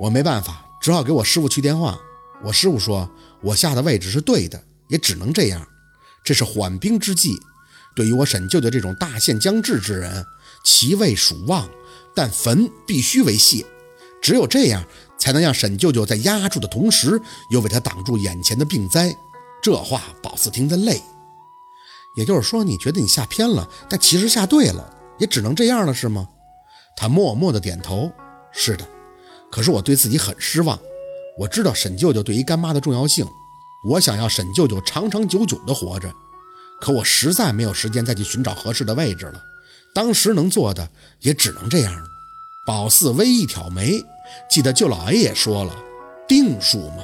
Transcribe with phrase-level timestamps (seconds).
[0.00, 2.00] 我没办法，只好给我师傅去电话。
[2.42, 3.06] 我师傅说
[3.42, 5.60] 我下的位置是对的，也只能这样。
[6.24, 7.38] 这是缓兵之计。
[7.94, 10.24] 对于我沈舅舅这种大限将至之人，
[10.64, 11.68] 其位属旺，
[12.14, 13.66] 但坟必须为谢。
[14.22, 14.82] 只有这样，
[15.18, 17.20] 才能让沈舅舅在压住的同时，
[17.50, 19.14] 又为他挡住眼前的病灾。
[19.62, 21.02] 这话宝四听得累。
[22.16, 26.26] 也就是说，你觉得你下偏了，但其实下对了，也只能这样了，是吗？
[26.96, 28.10] 他默默地点头。
[28.50, 28.86] 是的，
[29.50, 30.78] 可是我对自己很失望。
[31.38, 33.26] 我知道沈舅舅对于干妈的重要性，
[33.88, 36.12] 我想要沈舅舅长长久久地活着，
[36.80, 39.40] 可我实在没有时间再去寻找合适的位置了。
[39.94, 40.88] 当时能做的
[41.20, 42.04] 也只能这样了。
[42.66, 44.04] 宝四微一挑眉，
[44.50, 45.74] 记得舅老爷也说了，
[46.28, 47.02] 定数嘛，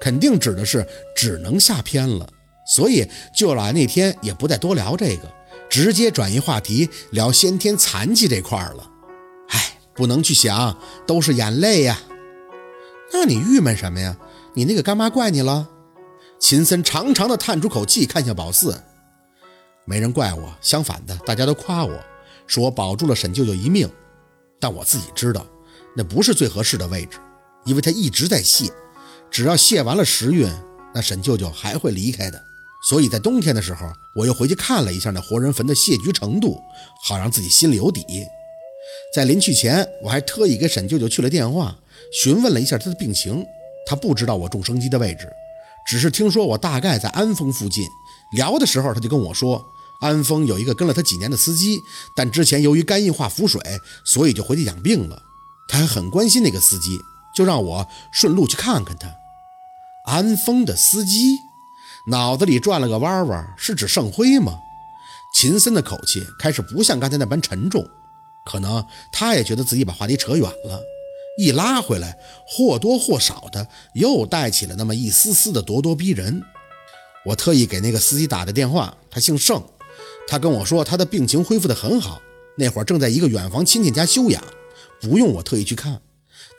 [0.00, 2.26] 肯定指的是只能下偏了。
[2.66, 5.30] 所以舅老爷那天也不再多聊这个，
[5.68, 8.90] 直接转移话题聊先天残疾这块了。
[9.94, 10.76] 不能去想，
[11.06, 11.98] 都是眼泪呀。
[13.12, 14.16] 那你郁闷什么呀？
[14.54, 15.68] 你那个干妈怪你了？
[16.40, 18.80] 秦森长长的叹出口气，看向宝四，
[19.84, 21.98] 没人怪我，相反的，大家都夸我，
[22.46, 23.88] 说我保住了沈舅舅一命。
[24.60, 25.46] 但我自己知道，
[25.96, 27.18] 那不是最合适的位置，
[27.64, 28.70] 因为他一直在谢，
[29.30, 30.50] 只要谢完了时运，
[30.94, 32.42] 那沈舅舅还会离开的。
[32.88, 36.60] 所以在冬天的时候，我又回去看了一下那活人坟的谢局程度，
[37.02, 38.04] 好让自己心里有底。
[39.14, 41.76] 在临去前，我还特意给沈舅舅去了电话，
[42.12, 43.46] 询问了一下他的病情。
[43.86, 45.30] 他不知道我种生机的位置，
[45.86, 47.86] 只是听说我大概在安丰附近。
[48.32, 49.64] 聊的时候，他就跟我说，
[50.00, 51.78] 安丰有一个跟了他几年的司机，
[52.16, 53.60] 但之前由于肝硬化腹水，
[54.04, 55.22] 所以就回去养病了。
[55.68, 56.98] 他还很关心那个司机，
[57.36, 59.08] 就让我顺路去看看他。
[60.06, 61.36] 安丰的司机。
[62.08, 64.58] 脑子里转了个弯弯，是指盛辉吗？
[65.36, 67.88] 秦森的口气开始不像刚才那般沉重，
[68.44, 70.80] 可能他也觉得自己把话题扯远了，
[71.38, 76.42] 一拉回来，或多或少的又带起了那么一丝丝的咄咄逼人。
[77.24, 79.62] 我特意给那个司机打的电话，他姓盛，
[80.28, 82.20] 他跟我说他的病情恢复得很好，
[82.58, 84.42] 那会儿正在一个远房亲戚家休养，
[85.00, 86.00] 不用我特意去看，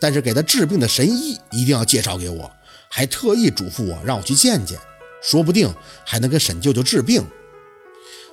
[0.02, 2.52] 但是给他治病的神医一定要介绍给我，
[2.90, 4.80] 还特意嘱咐我让我去见见。
[5.22, 7.24] 说不定还能给沈舅舅治病。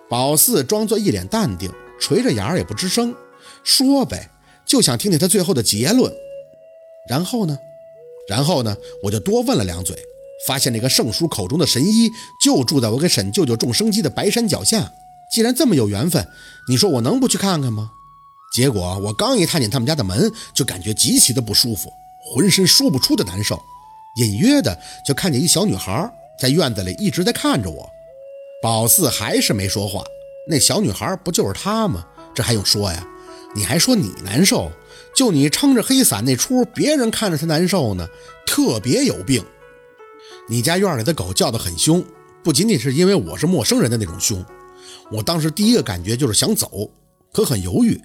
[0.09, 1.71] 宝四装作一脸淡定，
[2.01, 3.15] 垂着眼儿也不吱声。
[3.65, 4.31] 说呗，
[4.67, 6.13] 就想听听他最后的结论。
[7.09, 7.59] 然后呢？
[8.29, 8.77] 然后呢？
[9.03, 9.97] 我就多问了两嘴，
[10.47, 12.09] 发现那个盛叔口中的神医
[12.45, 14.93] 就住在我给沈舅舅种生机的白山脚下。
[15.33, 16.27] 既然这么有缘分，
[16.69, 17.91] 你说我能不去看看吗？
[18.55, 21.91] 结果我刚一踏进他们家的门，就感觉极其的不舒服，
[22.35, 23.61] 浑身说不出的难受，
[24.21, 26.11] 隐约的就看见一小女孩。
[26.39, 27.89] 在院子里一直在看着我，
[28.63, 30.05] 宝四还是没说话。
[30.49, 32.05] 那小女孩不就是她吗？
[32.35, 33.07] 这还用说呀？
[33.55, 34.71] 你还说你难受？
[35.15, 38.09] 就你撑着黑伞那出，别人看着才难受呢，
[38.47, 39.45] 特别有病。
[40.49, 42.03] 你家院里的狗叫得很凶，
[42.43, 44.43] 不仅仅是因为我是陌生人的那种凶。
[45.11, 46.91] 我当时第一个感觉就是想走，
[47.33, 48.01] 可很犹豫。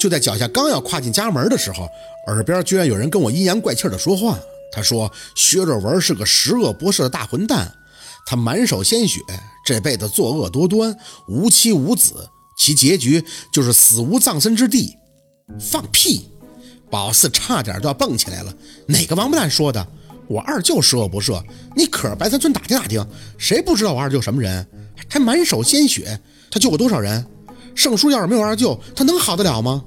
[0.00, 1.88] 就在脚下刚要跨进家门的时候，
[2.26, 4.38] 耳边居然有人跟我阴阳怪气的说话。
[4.70, 7.72] 他说：“薛若文是个十恶不赦的大混蛋，
[8.26, 9.20] 他满手鲜血，
[9.64, 10.94] 这辈子作恶多端，
[11.26, 14.94] 无妻无子，其结局就是死无葬身之地。”
[15.58, 16.28] 放屁！
[16.90, 18.54] 宝四差点就要蹦起来了。
[18.86, 19.88] 哪个王八蛋说的？
[20.26, 21.42] 我二舅十恶不赦，
[21.74, 23.02] 你可白山村打听打听，
[23.38, 24.66] 谁不知道我二舅什么人？
[25.08, 26.20] 还满手鲜血，
[26.50, 27.24] 他救过多少人？
[27.74, 29.82] 圣叔要是没有二舅，他能好得了吗？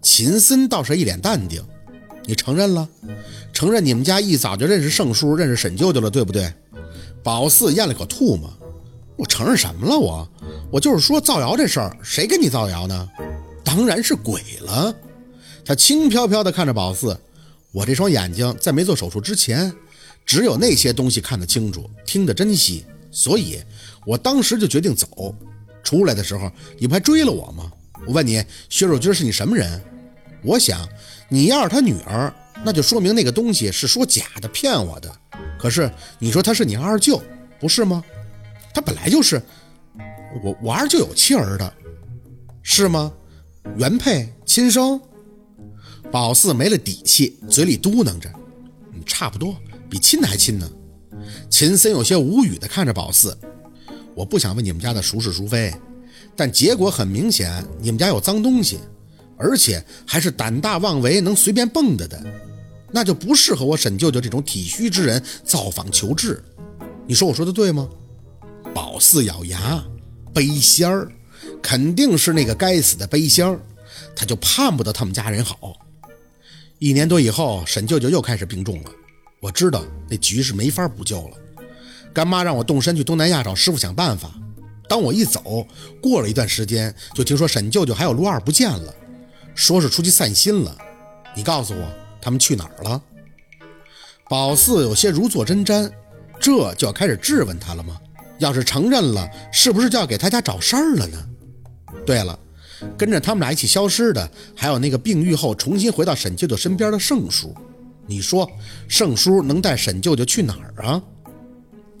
[0.00, 1.62] 秦森倒是一脸淡定。
[2.24, 2.88] 你承认了？
[3.52, 6.50] 承认你们家一早就认识圣叔，认识沈舅舅了，对不对？
[7.22, 8.50] 宝四咽了口唾沫。
[9.16, 9.98] 我承认什么了？
[9.98, 10.28] 我，
[10.70, 13.08] 我就是说造谣这事儿，谁跟你造谣呢？
[13.64, 14.94] 当然是鬼了。
[15.64, 17.18] 他轻飘飘地看着宝四。
[17.72, 19.72] 我这双眼睛在没做手术之前，
[20.24, 23.60] 只有那些东西看得清楚，听得真细，所以
[24.06, 25.34] 我当时就决定走。
[25.84, 27.70] 出来的时候，你不还追了我吗？
[28.06, 29.80] 我问你，薛若君是你什么人？
[30.42, 30.88] 我想，
[31.28, 32.32] 你要是他女儿。
[32.64, 35.14] 那就说明那个东西是说假的，骗我的。
[35.58, 37.22] 可是你说他是你二舅，
[37.60, 38.02] 不是吗？
[38.74, 39.40] 他本来就是。
[40.42, 41.72] 我我二舅有妻儿的，
[42.62, 43.12] 是吗？
[43.76, 45.00] 原配亲生？
[46.10, 48.30] 宝四没了底气，嘴里嘟囔着
[49.04, 49.56] ：“差不多，
[49.90, 50.70] 比亲的还亲呢。”
[51.50, 53.36] 秦森有些无语地看着宝四
[54.14, 55.74] ：“我不想问你们家的孰是孰非，
[56.36, 58.78] 但结果很明显，你们家有脏东西。”
[59.38, 62.24] 而且还是胆大妄为、能随便蹦跶的，
[62.90, 66.42] 那就不适合我沈舅舅这种体虚之人造访求治。
[67.06, 67.86] 你说我说的对吗？
[68.72, 69.84] 宝四咬牙，
[70.36, 71.10] 背仙儿，
[71.62, 73.58] 肯定是那个该死的背仙儿，
[74.14, 75.74] 他就盼不得他们家人好。
[76.78, 78.90] 一年多以后，沈舅舅又开始病重了。
[79.40, 81.38] 我知道那局是没法补救了，
[82.12, 84.30] 干妈让我动身去东南亚找师傅想办法。
[84.86, 85.66] 当我一走，
[86.02, 88.94] 过了一段时间，就听说沈舅舅还有陆二不见了，
[89.54, 90.76] 说是出去散心了。
[91.34, 91.90] 你告诉我，
[92.20, 93.02] 他们去哪儿了？
[94.28, 95.90] 宝四有些如坐针毡，
[96.38, 97.98] 这就要开始质问他了吗？
[98.38, 101.18] 要是承认了，是不是就要给他家找事儿了呢？
[102.04, 102.38] 对了，
[102.96, 107.54] 跟着他们俩一起消失的，还有那个病愈后重新回到沈舅舅身边的盛叔。
[108.06, 108.48] 你说，
[108.86, 111.02] 盛叔能带沈舅舅去哪儿啊？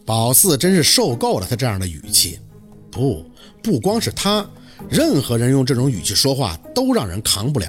[0.04, 2.38] 宝四真是受够了他这样的语气。
[2.90, 3.24] 不，
[3.62, 4.48] 不光是他，
[4.88, 7.68] 任何人用这种语气说话都让人扛不了。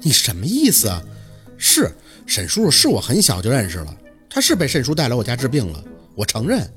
[0.00, 1.02] 你什么意思啊？
[1.58, 1.92] 是
[2.26, 3.96] 沈叔叔是我很小就认识了，
[4.30, 5.82] 他是被沈叔带来我家治病了，
[6.14, 6.68] 我承认。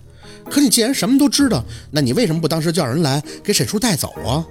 [0.50, 4.46] 可你既然什么都知道，那你为什么不当时叫人来给沈叔带走啊？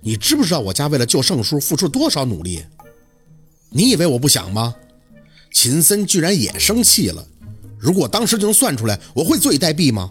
[0.00, 2.64] 你知不知道我家为了救盛叔付出了多少努力？
[3.70, 4.74] 你以为我不想吗？
[5.52, 7.26] 秦森居然也生气了。
[7.78, 10.10] 如果当时就能算出来，我会坐以待毙吗？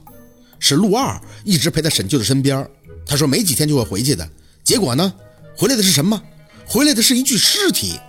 [0.60, 2.68] 是陆二一直陪在沈舅的身边，
[3.06, 4.28] 他说没几天就会回去的。
[4.64, 5.14] 结果呢？
[5.56, 6.22] 回来的是什么？
[6.66, 8.00] 回来的是一具尸体。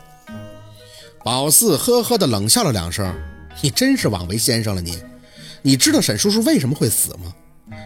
[1.25, 3.15] 宝四呵呵的冷笑了两声
[3.63, 4.99] ：“你真是枉为先生了，你
[5.63, 7.35] 你知道沈叔叔为什么会死吗？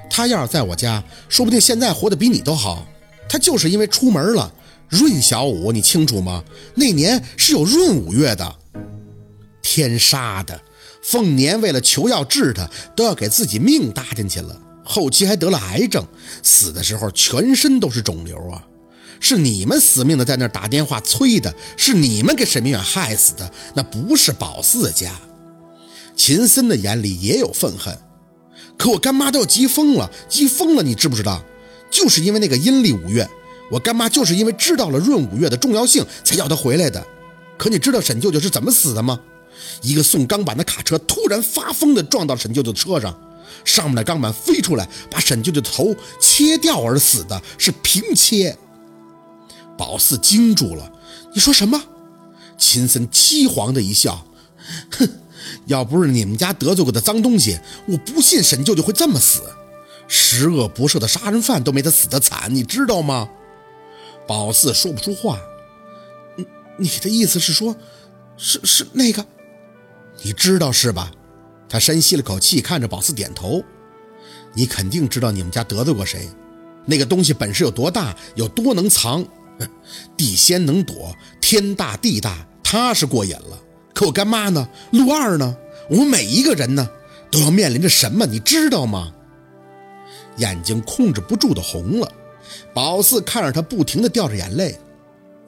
[0.08, 2.86] 他要是在我家，说不定现在活得比你都好。
[3.28, 4.52] 他就是因为出门了。
[4.90, 6.44] 闰小五，你清楚吗？
[6.74, 8.56] 那年是有闰五月的。
[9.62, 10.60] 天杀的！”
[11.02, 16.06] 凤年为了求药治他，都要给自己命搭进去了，后期还得了癌症，
[16.42, 18.64] 死的时候全身都是肿瘤啊！
[19.20, 25.12] 是你们死命的在那打电话催的，是你们给沈明远害死的，那不是宝四家。
[26.16, 27.98] 秦森的眼里也有愤恨，
[28.78, 31.42] 可我干妈都要急疯了，急疯了，你知不知道？
[31.90, 33.28] 就是因为那个阴历五月，
[33.70, 37.04] 我干妈就是因为知道了闰五月的重要性，才要他回来的。
[37.56, 39.20] 可你知道沈舅舅是怎么死的吗？
[39.82, 43.16] 一个送钢板的卡车突然发疯地撞到沈舅舅的车上，
[43.64, 48.56] 上面的钢板飞出来，把沈舅舅的头切掉而死的，是平切。
[49.78, 50.92] 宝四惊住了，
[51.34, 51.80] 你说什么？
[52.58, 54.26] 秦森凄黄的一笑，
[54.90, 55.08] 哼，
[55.66, 59.42] 要不是你们家得罪过的脏东西，我不信沈舅舅会这么死。
[60.06, 63.28] 十恶不赦的杀人犯都没他死得惨，你知道吗？
[64.26, 65.38] 宝四说不出话。
[66.36, 66.46] 你
[66.76, 67.74] 你的意思是说，
[68.36, 69.24] 是是那个？
[70.22, 71.10] 你知道是吧？
[71.68, 73.64] 他深吸了口气，看着宝四点头。
[74.52, 76.28] 你肯定知道你们家得罪过谁？
[76.86, 79.26] 那个东西本事有多大，有多能藏？
[80.16, 83.58] 地仙能躲，天大地大，他是过瘾了。
[83.94, 84.68] 可我干妈呢？
[84.90, 85.56] 陆二呢？
[85.88, 86.88] 我们每一个人呢，
[87.30, 88.26] 都要面临着什么？
[88.26, 89.12] 你知道吗？
[90.38, 92.12] 眼睛控制不住的红了。
[92.72, 94.76] 宝四看着他，不停的掉着眼泪。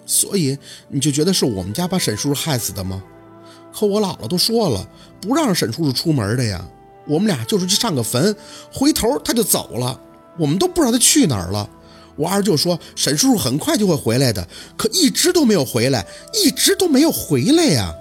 [0.07, 0.57] 所以
[0.89, 3.03] 你就觉得是我们家把沈叔叔害死的吗？
[3.75, 4.89] 可我姥姥都说了，
[5.21, 6.65] 不让沈叔叔出门的呀。
[7.07, 8.35] 我们俩就是去上个坟，
[8.73, 10.01] 回头他就走了，
[10.39, 11.69] 我们都不知道他去哪儿了。
[12.15, 14.47] 我二舅说沈叔叔很快就会回来的，
[14.77, 17.93] 可一直都没有回来，一直都没有回来呀。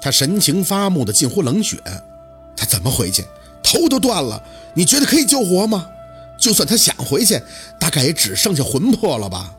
[0.00, 1.76] 他神情发木的近乎冷血，
[2.56, 3.24] 他怎么回去？
[3.62, 4.42] 头都断了，
[4.74, 5.88] 你觉得可以救活吗？
[6.38, 7.40] 就算他想回去，
[7.78, 9.54] 大概也只剩下魂魄了吧。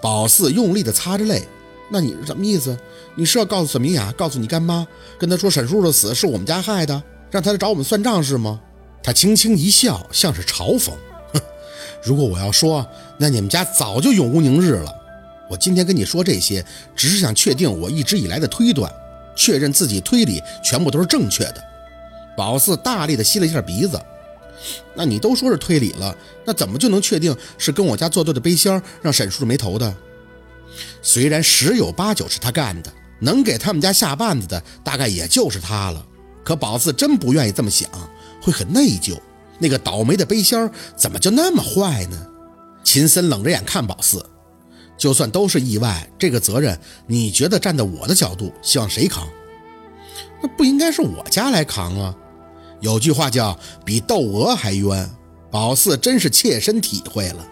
[0.00, 1.46] 宝四用力的擦着泪。
[1.90, 2.78] 那你是什么意思？
[3.16, 4.86] 你是要告诉沈明雅，告诉你干妈，
[5.18, 8.60] 跟她说沈叔叔的死是我们家害的，让她来找我们算账是吗？
[9.02, 10.92] 他轻轻一笑，像是嘲讽。
[11.34, 11.40] 哼，
[12.04, 12.86] 如果我要说，
[13.18, 14.94] 那你们家早就永无宁日了。
[15.50, 18.90] 我今天跟你说这些，只是想确定我一直以来的推断，
[19.34, 21.62] 确认自己推理全部都是正确的。
[22.36, 24.00] 宝四大力的吸了一下鼻子。
[24.94, 29.92] 那你都说是推理了，那怎么就能确定是跟我家作对的背仙让沈叔叔没头的？
[31.02, 36.06] 虽然十有八九是他干的，能给他们家下绊子的大概也就是他了。
[36.44, 37.90] 可宝四真不愿意这么想，
[38.40, 39.18] 会很内疚。
[39.58, 42.26] 那个倒霉的背仙怎么就那么坏呢？
[42.84, 44.24] 秦森冷着眼看宝四，
[45.02, 46.78] 就算都是意外，这个责任
[47.08, 49.26] 你觉得站在我的角度，希望谁扛？
[50.40, 52.14] 那不应该是我家来扛啊？
[52.80, 55.10] 有句话叫比窦娥还冤，
[55.50, 57.44] 宝四真是切身体会了。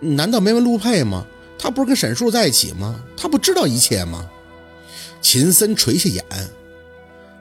[0.00, 1.26] 难道没问陆佩吗？
[1.58, 3.02] 他不是跟沈叔在一起吗？
[3.16, 4.28] 他不知道一切吗？
[5.22, 6.22] 秦森垂下眼，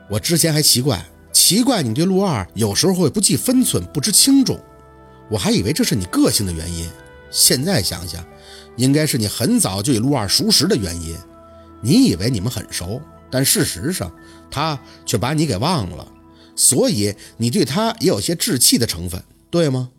[0.10, 4.58] 我之前还奇怪，奇怪你对陆二有时候会不计分寸、不知轻重，
[5.30, 6.90] 我还以为这是你个性的原因。
[7.36, 8.26] 现在想想，
[8.78, 11.14] 应该是你很早就与陆二熟识的原因。
[11.82, 14.10] 你以为你们很熟，但事实上
[14.50, 16.08] 他却把你给忘了，
[16.56, 19.90] 所以你对他也有些稚气的成分，对吗？